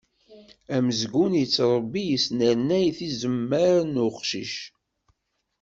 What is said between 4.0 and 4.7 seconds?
uqcic.